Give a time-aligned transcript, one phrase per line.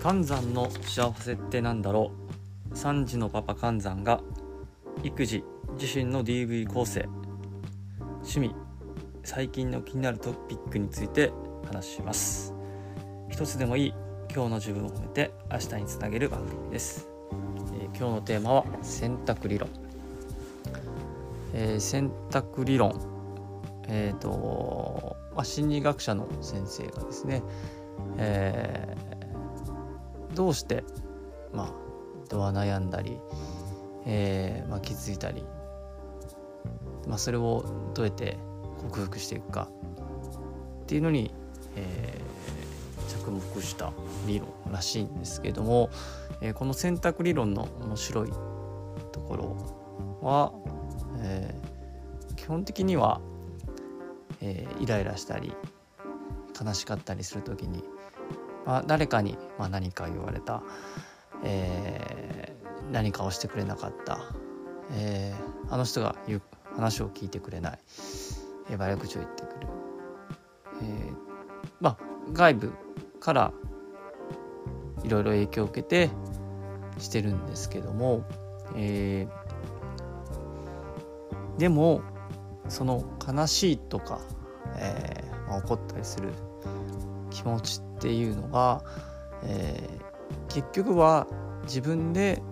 [0.00, 2.12] 寒山の幸せってなんだろ
[2.70, 4.22] う？3児のパパ寒山が
[5.02, 5.44] 育児
[5.78, 7.06] 自身の DV 構成。
[8.22, 8.54] 趣味
[9.24, 11.30] 最近の気になるトピックについて
[11.66, 12.54] 話します。
[13.28, 13.94] 一つでもいい
[14.34, 17.08] 今日の自分を褒めて明日につなげる番組です、
[17.74, 19.68] えー、今日のテーマは選択理論、
[21.52, 22.98] えー、選択理論。
[23.86, 27.42] えっ、ー、と、まあ、心理学者の先生がですね、
[28.16, 29.09] えー、
[30.34, 30.84] どうして
[31.52, 31.90] まあ
[32.30, 33.18] 人は悩んだり、
[34.06, 35.44] えーまあ、気づいたり、
[37.08, 38.38] まあ、それをどうやって
[38.82, 39.68] 克服していくか
[40.82, 41.34] っていうのに、
[41.74, 43.92] えー、着目した
[44.28, 45.90] 理論らしいんですけども、
[46.40, 48.30] えー、この選択理論の面白い
[49.10, 50.52] ところは、
[51.22, 53.20] えー、基本的には、
[54.40, 55.52] えー、イライラしたり
[56.64, 57.82] 悲しかったりする時に、
[58.66, 60.62] まあ、誰かに、まあ、何か言われた、
[61.44, 64.20] えー、何かをしてくれなかった、
[64.92, 66.42] えー、あの人が言う
[66.74, 67.78] 話を聞いてくれない、
[68.70, 69.68] えー、悪口を言ってくる、
[70.82, 71.14] えー、
[71.80, 71.98] まあ
[72.32, 72.72] 外部
[73.20, 73.52] から
[75.02, 76.10] いろいろ影響を受けて
[76.98, 78.24] してるんですけども、
[78.76, 82.02] えー、でも
[82.68, 84.20] その悲しいとか、
[84.76, 86.32] えーまあ、怒ったりする
[87.30, 88.82] 気持ちってていうのが、
[89.42, 91.26] えー、結局は
[91.64, 92.42] 自分で、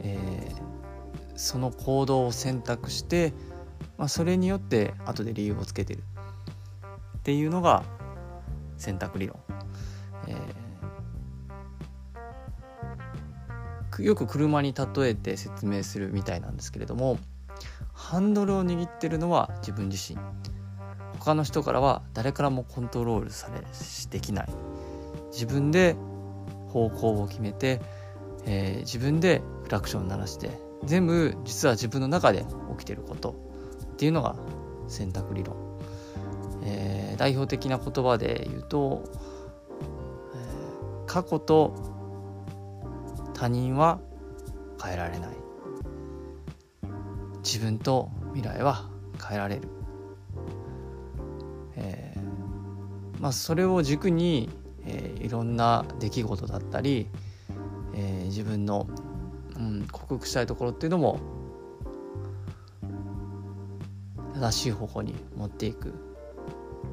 [0.00, 3.32] えー、その行動を選択して、
[3.96, 6.02] まあ、それによって後で理由をつけてる
[7.18, 7.84] っていうのが
[8.76, 9.38] 選択理論。
[10.26, 17.18] えー、よく車に例えて説明するみたいなんですけれども
[17.92, 20.18] ハンドルを握ってるのは自分自身
[21.18, 23.64] 他の人からは誰からもコントロールされ
[24.10, 24.48] できない
[25.34, 25.96] 自分で
[26.68, 27.80] 方向を決めて、
[28.46, 30.50] えー、自分でクラクションを鳴らして
[30.84, 32.46] 全部実は自分の中で
[32.78, 33.34] 起きてること
[33.92, 34.36] っていうのが
[34.88, 35.56] 選択理論、
[36.64, 39.04] えー、代表的な言葉で言うと、
[40.34, 41.74] えー、過去と
[43.34, 44.00] 他人は
[44.82, 45.30] 変えられない。
[47.42, 48.88] 自分と未来は
[49.20, 49.68] 変えられる。
[53.24, 54.50] まあ、それを軸に、
[54.86, 57.08] えー、いろんな出来事だったり、
[57.94, 58.86] えー、自分の、
[59.56, 61.20] うん、克服したいところっていうのも
[64.34, 65.94] 正しい方向に持っていく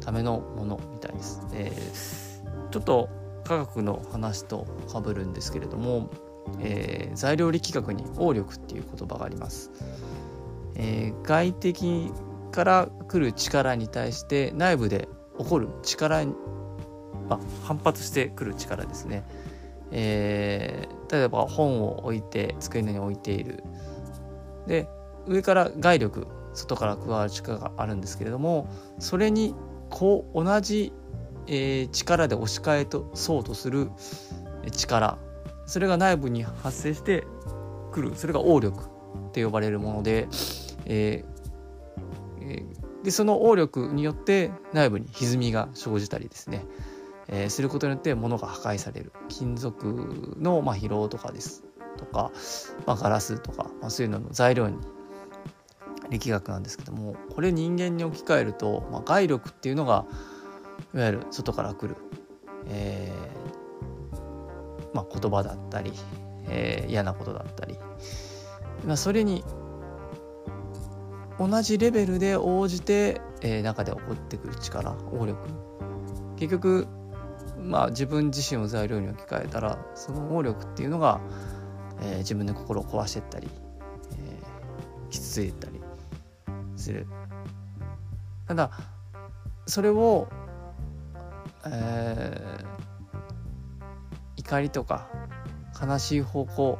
[0.00, 1.46] ためのものみたいです。
[1.52, 3.08] えー、ちょっと
[3.44, 6.10] 科学の話とかぶるんですけれども、
[6.60, 9.70] えー、材料力学に応力っていう言葉があります。
[10.74, 12.12] えー、外的
[12.50, 16.24] から来る力に対して内部で起こる力、
[17.28, 19.24] まあ、反発してくる力ですね。
[19.90, 23.62] えー、例えば本を置いて机の上に置いている。
[24.66, 24.88] で
[25.26, 28.68] 上から外力外から加わる力があるんですけれども
[28.98, 29.54] それに
[29.90, 30.92] こう同じ、
[31.46, 33.90] えー、力で押し返そうとする
[34.70, 35.18] 力
[35.66, 37.24] それが内部に発生して
[37.90, 38.84] くるそれが応力
[39.28, 40.28] って呼ばれるもので、
[40.86, 41.24] えー
[42.40, 46.64] えーでその応力によって内部に歪みが生じたりですね、
[47.32, 49.12] えー、することによって物が破壊される。
[49.28, 51.64] 金属のまあ疲労とかです
[51.96, 52.30] とか、
[52.86, 54.76] まあ、ガラスとか、まあ、そういうのの材料に
[56.10, 60.04] 力学なんですけどもこれ人間に置き換えると、まあ、外力っていうのが
[60.94, 61.96] いわゆる外から来る、
[62.66, 65.92] えーまあ、言葉だったり、
[66.48, 67.78] えー、嫌なことだったり、
[68.86, 69.44] まあ、それに
[71.38, 75.38] 同じレベルで応じて、えー、中で起こってくる力応力。
[76.36, 76.88] 結局
[77.62, 81.20] まあ自分自身を材料に置き換えたらその応力っていうのが、
[82.00, 83.48] えー、自分で心を壊してったり、
[84.12, 85.80] えー、傷ついてったり
[86.76, 87.06] する。
[88.46, 88.70] ただ
[89.66, 90.28] それを、
[91.66, 95.08] えー、怒りとか
[95.80, 96.78] 悲しい方向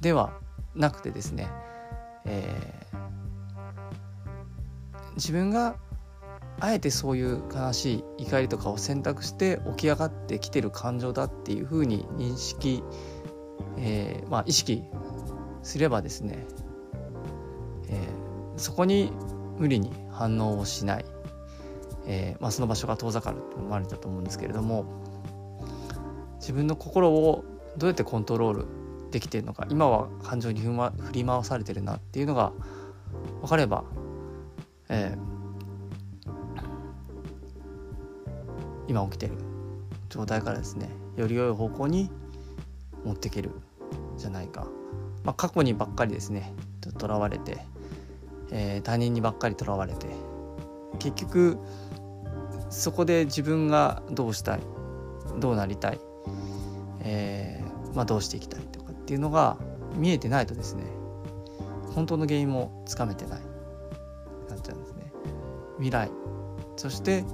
[0.00, 0.32] では
[0.74, 1.48] なくてですね
[2.28, 2.96] えー、
[5.16, 5.76] 自分が
[6.60, 12.82] あえてそういう悲しい怒りとかを選択して起き上がってきてる感情だっていうふうに認識、
[13.76, 14.84] えー、まあ、意識
[15.62, 16.46] すればですね、
[17.88, 19.12] えー、そこに
[19.58, 21.04] 無理に反応をしない、
[22.06, 25.02] えー、まあ、その場所が遠ざかると思われたと思うんですけれども
[26.40, 27.44] 自分の心を
[27.76, 28.66] どうやってコントロール
[29.10, 32.52] できてるのか今は感情に振り回されてるなっていうのが
[33.40, 33.84] 分かれば、
[34.88, 35.37] えー、
[38.88, 39.34] 今起きてる
[40.08, 42.10] 状態からですねより良い方向に
[43.04, 43.52] 持っていける
[44.16, 44.66] じゃないか、
[45.22, 46.52] まあ、過去にばっかりですね
[46.98, 47.58] とらわれて、
[48.50, 50.08] えー、他人にばっかりとらわれて。
[50.98, 51.58] 結局
[52.70, 54.60] そこで自分がどうしたい
[55.38, 56.00] どうなりたい、
[57.00, 59.56] えー、まあ、どうしていきたいとかっていうのが
[59.94, 60.84] 見えてないとですね
[61.94, 63.40] 本当の原因もつかめてない。
[64.48, 65.12] なっちゃうんですね。
[65.76, 66.10] 未来。
[66.76, 67.24] そして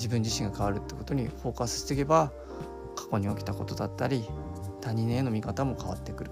[0.00, 2.32] 自分自身が変わるってことにフォーカスしていけば
[2.96, 4.24] 過去に起きたことだったり
[4.80, 6.30] 他人への見方も変わってくる。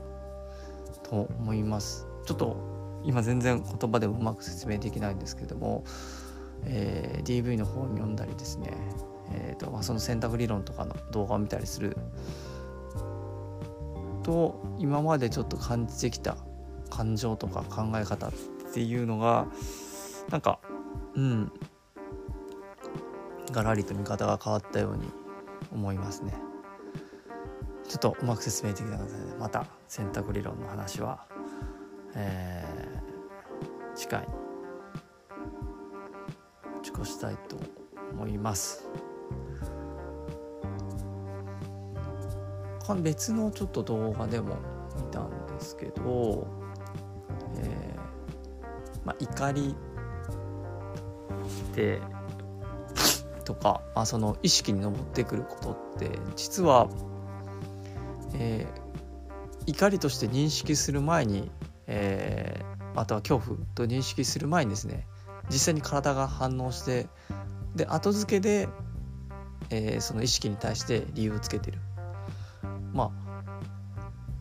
[1.08, 2.06] と思います。
[2.26, 2.56] ちょっと
[3.04, 5.84] 今全然言葉でもうまく説明できないんですけども、
[6.64, 8.72] えー、DV の本を読んだりですね、
[9.32, 11.96] えーとまあ、その選択理論とかの動画を見たりする
[14.24, 16.36] と今までちょっと感じてきた
[16.90, 18.32] 感情とか考え方っ
[18.74, 19.46] ていうのが
[20.30, 20.58] なんか
[21.14, 21.52] うん
[23.52, 25.10] がらりと見方が変わったように
[25.72, 26.34] 思いますね。
[27.88, 31.26] ちょっとうまく説明できなかったのでまた選択理論の話は、
[32.14, 34.26] えー、次回
[36.78, 37.56] 打ち越したいと
[38.12, 38.88] 思います。
[42.96, 44.56] 別のちょっと動画でも
[44.96, 46.46] 見たんですけど、
[47.58, 49.76] えーまあ、怒り
[51.72, 52.00] って
[53.48, 56.86] とか、まあ、その意識に上ってくることって実は、
[58.34, 61.50] えー、怒りとして認識する前に、
[61.86, 65.06] えー、あとは恐怖と認識する前にですね
[65.48, 67.06] 実際に体が反応して
[67.74, 68.68] で後付けで、
[69.70, 71.78] えー、その意識に対して理由をつけてる。
[72.92, 73.28] まあ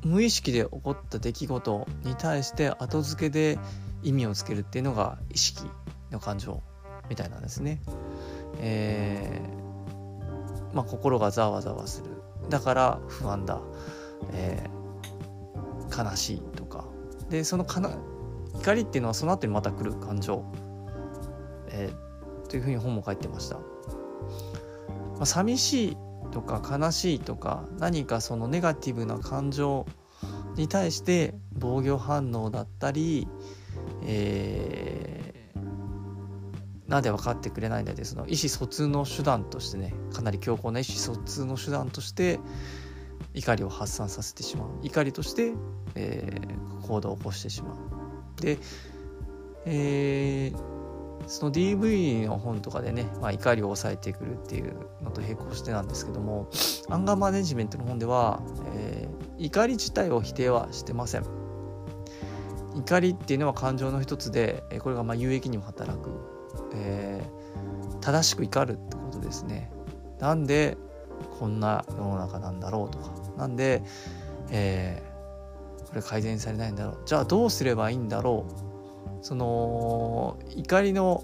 [0.04, 3.58] 無意識で起こった出来事に対して後付けで
[4.04, 5.64] 意味をつけるっていうのが意識
[6.12, 6.62] の感情
[7.10, 7.82] みたいなんですね。
[8.60, 12.50] えー、まあ、心がざわざわする。
[12.50, 13.62] だから不安だ、
[14.32, 16.86] えー、悲しいとか。
[17.30, 17.92] でそのかな
[18.56, 20.46] 怒りっていうのはその後にまた来る感情、
[21.70, 23.58] えー、というふうに本も書いてました。
[23.58, 23.64] ま
[25.24, 25.98] あ、寂しい
[26.32, 29.86] とか悲しいとか何かそのネガティブな感情
[30.56, 33.28] に対して防御反応だったり、
[34.04, 35.27] え
[36.88, 42.40] なんで分かってくれないんだってその意思疎通の手段としてねかなり強硬な意思疎通の手段として
[43.34, 44.70] 怒りを発散させてしまう。
[44.84, 45.54] 怒りとして、
[45.96, 48.42] えー、行動を起こしてしまう。
[48.42, 48.58] で、
[49.66, 56.50] えー、その DV の本とかでね、まあ、怒りを抑えてくるっていうのと並行してなんですけども
[56.90, 58.42] アンガーマネジメントの本では、
[58.76, 61.26] えー、怒り自体を否定はしてません。
[62.76, 66.37] 怒りっていうのは感情の一つでこれがまあ有益にも働く。
[66.74, 69.72] えー、正しく怒るってことですね。
[70.20, 70.78] なんで
[71.40, 73.12] こんな世の中なんだろうとか。
[73.38, 73.84] なんで、
[74.50, 76.98] えー、これ改善されないんだろう。
[77.06, 78.68] じゃあどうすればいいんだろう。
[79.22, 81.24] その怒りの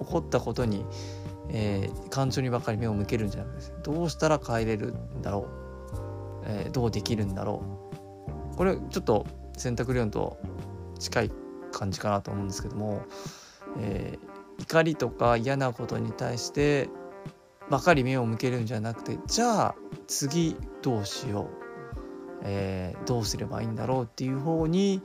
[0.00, 0.84] 起こったことに、
[1.50, 5.46] えー、感情にばかり目を向けるんじゃなくてどうしたら変えれるんだろ
[6.42, 7.62] う、えー、どうできるんだろ
[8.54, 8.56] う。
[8.56, 9.26] これちょっと
[9.56, 10.38] 選択理論と
[10.98, 11.30] 近い
[11.72, 13.02] 感じかなと思うんですけども、
[13.78, 14.31] えー、
[14.62, 16.88] 怒りとか嫌なことに対して
[17.68, 19.74] ばかり目を向けるんじゃなくてじゃあ
[20.06, 21.48] 次どうしよう、
[22.44, 25.02] えー、どうすればいいんだろうっていう方に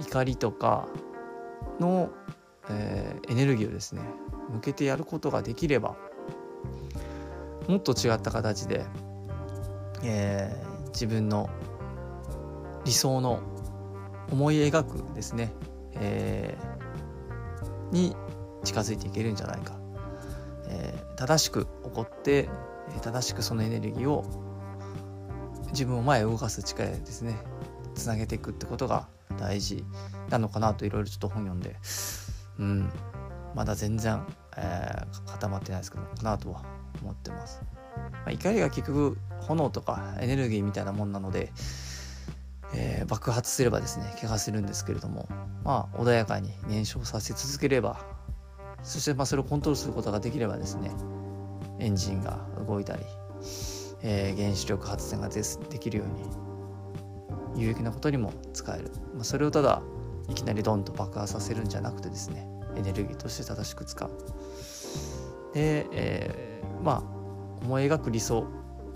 [0.00, 0.88] 怒りとか
[1.78, 2.10] の、
[2.68, 4.02] えー、エネルギーをですね
[4.50, 5.96] 向けてやることができれば
[7.68, 8.84] もっと違った形で、
[10.02, 11.50] えー、自分の
[12.84, 13.40] 理想の
[14.32, 15.52] 思い描くですね、
[15.94, 18.16] えー、に
[18.68, 19.78] 近づいていけるんじゃないか、
[20.68, 22.48] えー、正しく起こって
[23.02, 24.24] 正しくそのエネルギーを
[25.70, 27.36] 自分を前へ動かす力ですね。
[27.94, 29.08] つなげていくってことが
[29.38, 29.84] 大事
[30.30, 31.76] なのかなといろいろちょっと本読んで。
[32.58, 32.90] うん。
[33.54, 34.24] まだ全然、
[34.56, 36.62] えー、固まってないですけどかなとは
[37.02, 37.62] 思ってます、
[37.96, 41.52] まあ、怒りが結局炎とかエネルギーみたいなもんなので、
[42.74, 45.28] えー、爆発すればですね怪我するんですけれども
[45.64, 48.17] まあ穏やかに燃焼させ続ければ
[48.82, 50.90] そしてまあそれをコントロールすることができればですね
[51.78, 53.02] エンジンが動いたり、
[54.02, 59.82] えー、原子力発電がでできるように有益なことにも使える、まあ、それをただ
[60.28, 64.10] いきなりドンと爆破させるんじゃなくてですねエネルギーとして正しく使う。
[65.54, 68.46] で、えー、まあ思い描く理想。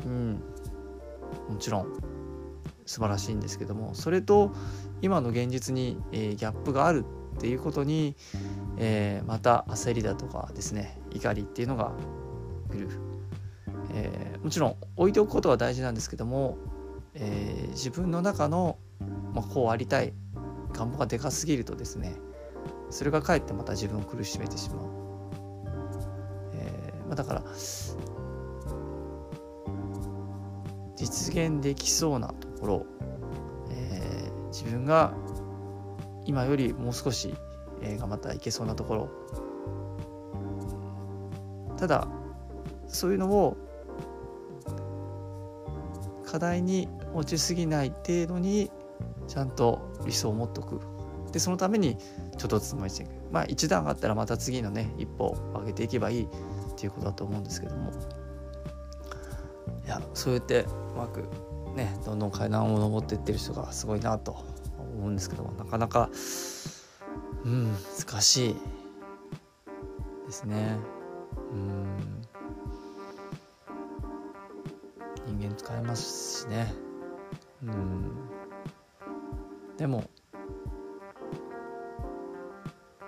[0.04, 0.42] うん。
[1.48, 1.86] もちろん
[2.86, 4.52] 素晴らしいんですけどもそれと
[5.00, 7.04] 今の現実に、えー、ギャップがある
[7.36, 8.16] っていうことに、
[8.78, 11.92] えー、また焦りだとかですね怒りっていうのが
[12.70, 12.88] 来る、
[13.94, 16.58] えー、もちろん置いておくことは大事なんですけども、
[17.14, 18.78] えー、自分の中の、
[19.34, 20.12] まあ、こうありたい
[20.72, 22.14] 願望がでかすぎるとですね
[22.90, 24.86] それがかえってまた自分を苦しめてしまう、
[26.54, 27.42] えーまあ、だから
[30.96, 32.86] 実現できそうなところ、
[33.70, 35.12] えー、自分が
[36.24, 37.34] 今よりもう少し、
[37.80, 39.08] えー、頑張ったらいけそうなところ。
[41.76, 42.06] ただ
[42.86, 43.56] そういうのを
[46.24, 48.70] 課題に落ちすぎない程度に
[49.26, 50.80] ちゃんと理想を持っておく。
[51.32, 51.96] でそのために
[52.36, 53.10] ちょっとずつ燃えていく。
[53.30, 56.28] まあ一段上がったらまた次のね一歩上げていけばいいっ
[56.76, 57.90] ていうことだと思うんですけども。
[59.84, 61.24] いやそうやってうまく
[61.74, 64.36] ねどんどん階段を上っていってる人がすごいなと
[65.02, 66.08] 思うんですけどなかなか
[67.44, 68.56] うん難しい
[70.26, 70.78] ですね。
[71.52, 72.22] うん。
[75.38, 76.72] 人間使えますしね。
[77.64, 78.12] うん。
[79.76, 80.04] でも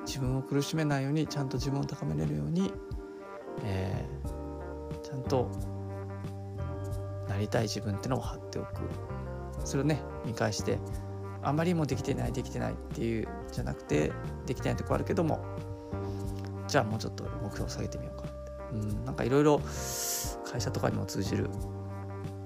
[0.04, 2.72] 自分を苦しめないようにちゃんと自分を高めれるように、
[3.62, 5.48] えー、ちゃんと
[7.28, 8.80] なりたい自分ってのを貼っておく。
[9.64, 10.78] それをね見返して
[11.44, 14.12] あまりもできてないできてないっていうじゃなくて
[14.46, 15.44] できてないとこあるけども
[16.66, 19.60] じゃあもうちょっと目標を下げてみようかってうんなんかいろいろ
[20.50, 21.48] 会社とかにも通じる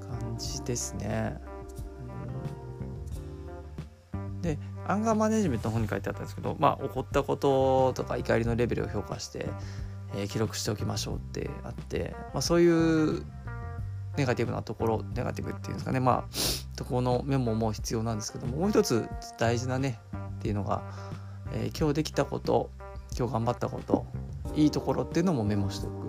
[0.01, 1.41] 感じですね。
[4.43, 9.49] でアンガーマネジメントの本に書いてあったんですけど、まあ、起こったこととか怒りのレベルを評価して、
[10.15, 13.23] えー、記録しておきましょうってあって、まあ、そういう
[14.19, 16.01] ネガティブなところネガティブっていうんですかね。
[16.01, 19.09] まあとこのメモも必要なんですけどももう一つ
[19.39, 19.99] 大事なね
[20.39, 20.83] っていうのが、
[21.53, 22.71] えー、今日できたこと
[23.17, 24.07] 今日頑張ったこと
[24.55, 26.09] いいところっていうのもメモしておく。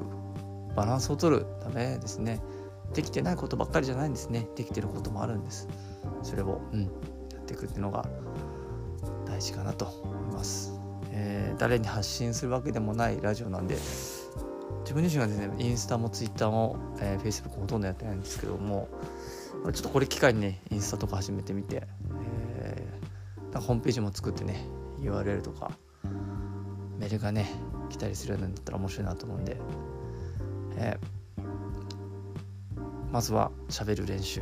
[0.75, 2.41] バランスを取るためですね。
[2.93, 4.47] できてないことばっかりじゃないんですね。
[4.55, 5.67] できてることもあるんです。
[6.23, 6.87] それを、うん、や
[7.39, 8.05] っていくっていうのが
[9.25, 10.73] 大事かなと思います、
[11.11, 13.77] えー、誰に発信するわけでもないラジオなんで
[14.89, 18.89] 自分自身がですねインスタもツイッターも、えー、フェイスブックほとんどやってないんですけども
[19.65, 21.83] ちょっとこれ機会にねインスタとか始めてみて、
[22.59, 24.65] えー、ホームページも作ってね
[24.99, 25.73] URL とか
[26.97, 27.51] メールがね
[27.91, 29.57] 来たりするようになったら面白いなと思うんで、
[30.77, 31.41] えー、
[33.11, 34.41] まずは喋る練習。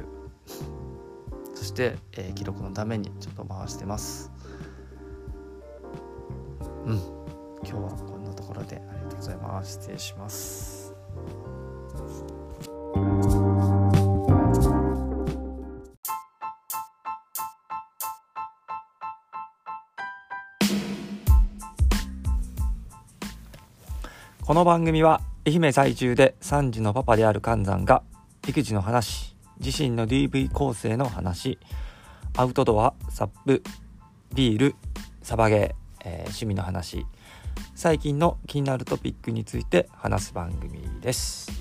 [1.56, 4.32] そして、えー、記録のためにちょっと回してます。
[6.86, 7.02] うん。
[7.66, 8.07] 今日は
[9.28, 9.74] ざいます。
[9.74, 10.94] 失礼します。
[24.46, 28.02] この番組は愛媛在住で3児のパパである寒山が
[28.48, 31.60] 育児の話自身の DV 構成の話
[32.38, 33.62] アウトドアサップ
[34.34, 34.76] ビール
[35.22, 37.06] サバゲーえー、趣味の話
[37.76, 41.52] 最近の気になるトピックについて話す番組です。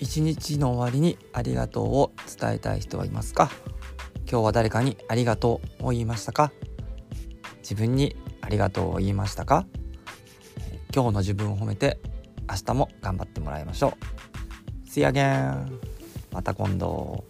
[0.00, 3.50] 一日の終わりにありがとうを伝えたい人はいますか？
[4.30, 6.52] 今日は誰かにありがとうを言いましたか？
[7.58, 9.64] 自分にありがとうを言いましたか？
[10.94, 11.98] 今日の自分を褒めて
[12.50, 14.11] 明日も頑張ってもらいましょう。
[14.92, 15.80] See you again!
[16.30, 17.24] また今度。